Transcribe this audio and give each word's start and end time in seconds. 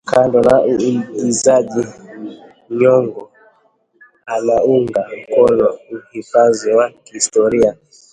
Kando 0.09 0.37
na 0.47 0.55
uigizaji, 0.71 1.83
Nyong'o 2.77 3.23
anaunga 4.35 5.01
mkono 5.19 5.67
uhifadhi 5.91 6.69
wa 6.77 6.89
kihistoria 7.03 7.77